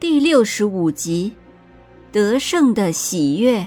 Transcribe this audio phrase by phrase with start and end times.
[0.00, 1.32] 第六十五集，
[2.12, 3.66] 得胜的喜悦。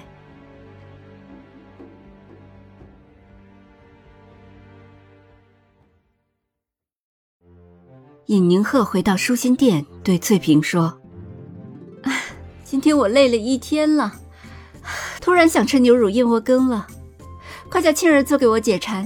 [8.27, 10.97] 尹宁鹤回到舒心殿，对翠萍说：“，
[12.63, 14.13] 今天我累了一天了，
[15.19, 16.87] 突然想吃牛乳燕窝羹了，
[17.69, 19.05] 快叫庆儿做给我解馋。”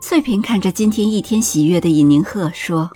[0.00, 2.88] 翠萍看着今天一天喜悦的尹宁鹤说。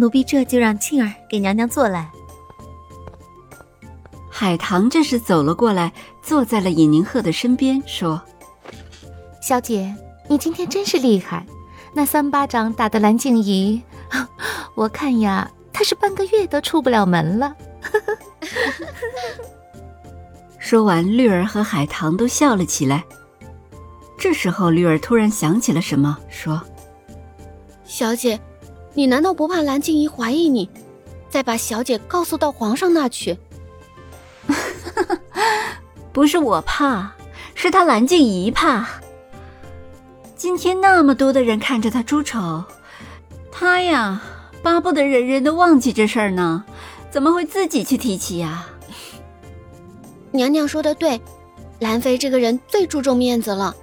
[0.00, 2.10] 奴婢这就让庆儿给娘娘做来。
[4.30, 8.18] 海棠这时走了过来，坐在了尹宁鹤的身边，说
[9.42, 9.94] ：“小姐，
[10.26, 11.44] 你今天真是厉害，
[11.92, 13.82] 那三巴掌打的蓝静怡，
[14.74, 17.54] 我看呀，她是半个月都出不了门了。
[20.58, 23.04] ”说完，绿儿和海棠都笑了起来。
[24.16, 26.58] 这时候，绿儿突然想起了什么，说
[27.84, 28.40] ：“小姐。”
[29.00, 30.68] 你难道不怕蓝静怡怀疑你，
[31.30, 33.34] 再把小姐告诉到皇上那去？
[36.12, 37.10] 不是我怕，
[37.54, 38.86] 是他蓝静怡怕。
[40.36, 42.62] 今天那么多的人看着他出丑，
[43.50, 44.20] 他呀
[44.62, 46.62] 巴不得人人都忘记这事儿呢，
[47.10, 48.66] 怎么会自己去提起呀？
[50.30, 51.18] 娘娘说的对，
[51.78, 53.74] 兰妃这个人最注重面子了，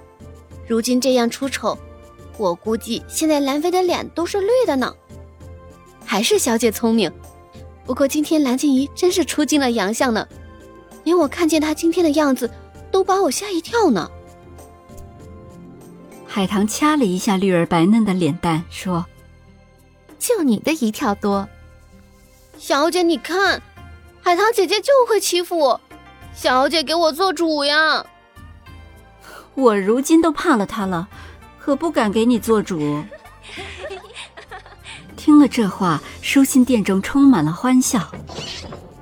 [0.68, 1.76] 如今这样出丑。
[2.36, 4.94] 我估计现在兰妃的脸都是绿的呢，
[6.08, 7.12] 还是小姐聪明。
[7.84, 10.26] 不过今天蓝静怡真是出尽了洋相呢，
[11.04, 12.50] 连我看见她今天的样子
[12.90, 14.10] 都把我吓一跳呢。
[16.26, 19.04] 海棠掐了一下绿儿白嫩的脸蛋，说
[20.18, 21.46] ：“就你的一跳多，
[22.58, 23.60] 小姐你看，
[24.22, 25.80] 海棠姐姐就会欺负我，
[26.34, 28.06] 小姐给我做主呀！
[29.54, 31.06] 我如今都怕了她了。”
[31.60, 33.04] 可不敢给你做主。
[35.38, 38.10] 听了这话，舒心殿中充满了欢笑。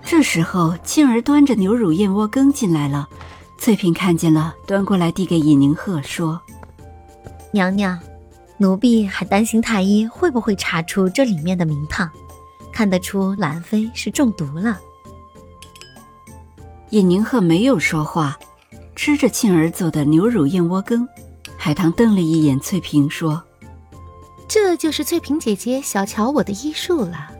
[0.05, 3.09] 这时候，庆儿端着牛乳燕窝羹进来了。
[3.57, 6.39] 翠萍看见了，端过来递给尹宁鹤，说
[7.53, 7.99] ：“娘娘，
[8.59, 12.07] 奴婢还担心太医会不会查出这里面的名堂，
[12.71, 14.79] 看得出兰妃是中毒了。”
[16.93, 18.39] 尹宁鹤没有说话，
[18.95, 21.09] 吃着庆儿做的牛乳燕窝羹。
[21.57, 23.43] 海棠瞪了一眼翠萍，说
[24.49, 27.31] ：“这就是翠萍姐姐小瞧我的医术了，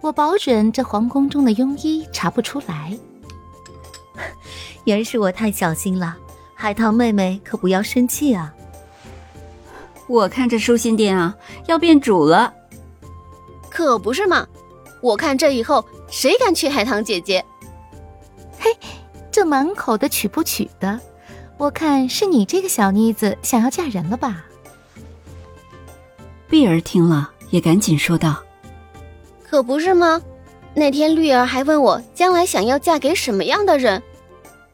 [0.00, 2.96] 我保准这皇宫中的庸医查不出来。
[4.84, 6.16] 原是我太小心了，
[6.54, 8.52] 海棠妹妹可不要生气啊。
[10.08, 11.34] 我看这舒心殿啊，
[11.66, 12.52] 要变主了，
[13.70, 14.46] 可不是嘛？
[15.00, 17.44] 我看这以后谁敢娶海棠姐姐？
[18.58, 18.76] 嘿，
[19.30, 21.00] 这满口的娶不娶的。”
[21.58, 24.44] 我看是你这个小妮子想要嫁人了吧？
[26.52, 28.36] 碧儿听了也赶紧说道
[29.42, 30.20] ：“可不是吗？
[30.74, 34.02] 那天绿儿还问我将来想要嫁给什么样的人，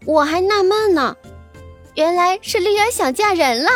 [0.04, 1.16] 我还纳闷呢。
[1.94, 3.70] 原来是绿儿想嫁人了。”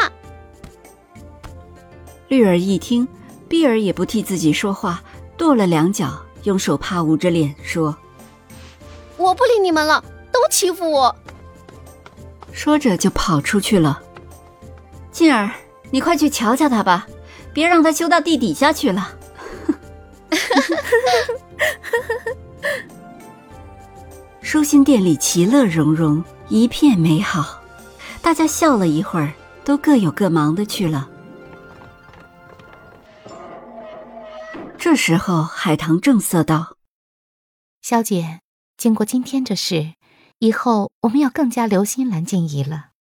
[2.27, 3.07] 绿儿一听，
[3.47, 5.01] 碧儿也不替自己说话，
[5.37, 7.97] 跺了两脚，用手帕捂着脸说
[9.17, 11.15] ：“我不理你们了，都欺负我。”
[12.51, 14.03] 说着就跑出去了。
[15.13, 15.53] 静儿，
[15.93, 17.07] 你快去瞧瞧他吧，
[17.53, 19.17] 别让他修到地底下去了。
[24.41, 27.63] 舒心殿里其乐融融，一片美好，
[28.21, 29.33] 大家笑了一会儿，
[29.65, 31.09] 都各有各忙的去了。
[34.79, 36.77] 这时候，海棠正色道
[37.81, 38.41] ：“小姐，
[38.77, 39.95] 经过今天这事。”
[40.41, 42.92] 以后我们要更加留心蓝静怡了。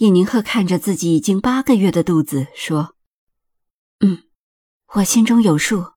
[0.00, 2.96] 尹宁鹤看着自己已经八个月的肚子，说
[4.00, 4.22] ：“嗯，
[4.94, 5.92] 我心中有数。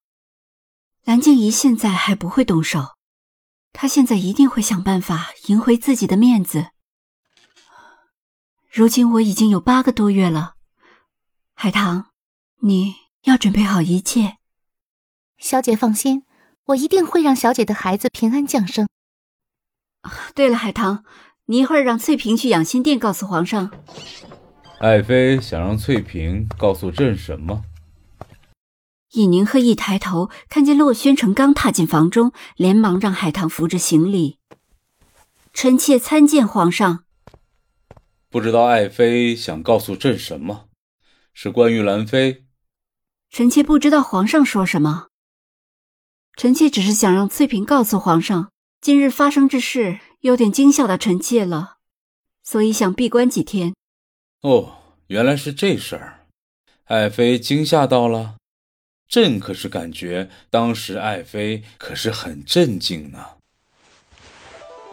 [1.05, 2.97] 蓝静怡现在还不会动手，
[3.71, 6.71] 她现在一定会想办法赢回自己的面子。
[8.69, 10.55] 如今我已经有八个多月了，
[11.53, 12.07] 海棠，
[12.59, 14.38] 你要准备好一切。
[15.38, 16.25] 小姐放心，
[16.65, 18.85] 我一定会让小姐的孩子平安降生。”
[20.35, 21.05] 对了，海棠，
[21.45, 23.69] 你一会儿让翠萍去养心殿告诉皇上。
[24.80, 27.63] 爱妃想让翠萍告诉朕什么？
[29.12, 34.40] 尹宁鹤一抬头，看见洛宣城刚踏进房中，连忙让海棠扶着行礼。
[35.51, 37.04] 臣妾参见皇上。
[38.30, 40.69] 不知道爱妃想告诉朕什么？
[41.34, 42.46] 是关于兰妃？
[43.30, 45.07] 臣妾不知道皇上说什么。
[46.38, 48.50] 臣妾只是想让翠嫔告诉皇上，
[48.80, 51.80] 今日发生之事有点惊吓到臣妾了，
[52.44, 53.75] 所以想闭关几天。
[54.42, 54.75] 哦，
[55.08, 56.22] 原来是这事儿，
[56.86, 58.36] 爱妃惊吓到了。
[59.10, 63.20] 朕可是感觉当时爱妃可是很镇静呢。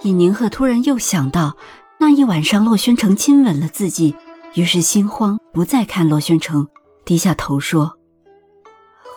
[0.03, 1.57] 尹宁鹤突然又想到
[2.01, 4.17] 那一晚上洛宣城亲吻了自己，
[4.55, 6.67] 于是心慌，不再看洛宣城，
[7.05, 7.97] 低下头说：“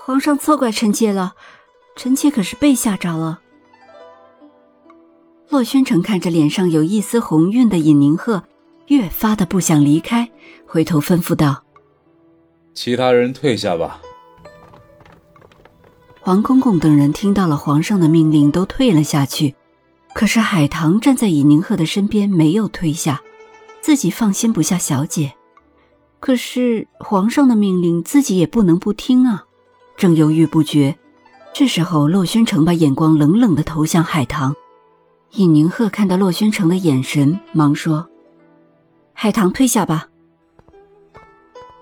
[0.06, 1.34] 皇上错怪臣妾了，
[1.96, 3.40] 臣妾可是被吓着了。”
[5.50, 8.44] 洛宣城看着脸上有一丝红晕的尹宁鹤，
[8.88, 10.30] 越发的不想离开，
[10.66, 11.64] 回头吩咐道
[12.74, 14.02] ：“其他人退下吧。”
[16.20, 19.56] 黄公公等人听到了皇上的命令，都退了下去。
[20.16, 23.22] 可是海棠站在尹宁鹤的身边，没有退下，
[23.82, 25.34] 自己放心不下小姐。
[26.20, 29.44] 可是皇上的命令，自己也不能不听啊。
[29.98, 30.98] 正犹豫不决，
[31.54, 34.56] 这时候洛宣城把眼光冷冷的投向海棠。
[35.36, 38.08] 尹宁鹤看到洛宣城的眼神，忙说
[39.14, 40.08] ：“海棠退下吧。”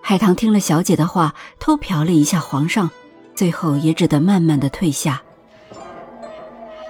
[0.01, 2.89] 海棠听了小姐的话，偷瞟了一下皇上。
[3.33, 5.21] 最后也只得慢慢的退下。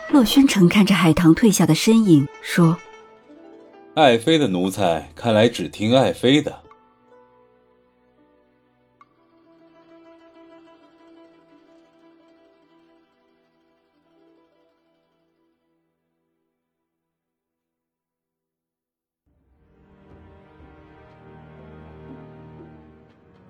[0.10, 2.78] 洛宣城看着海棠退下的身影，说
[3.96, 6.62] ：“爱妃的奴才看来只听爱妃的。”